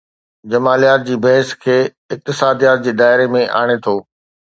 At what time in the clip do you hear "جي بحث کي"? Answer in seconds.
1.09-1.77